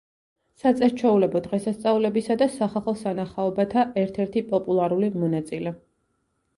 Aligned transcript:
საწესჩვეულებო 0.61 1.41
დღესასწაულებისა 1.49 2.39
და 2.43 2.49
სახალხო 2.55 2.97
სანახაობათა 3.05 3.87
ერთ-ერთი 4.07 4.47
პოპულარული 4.53 5.15
მონაწილე. 5.23 5.81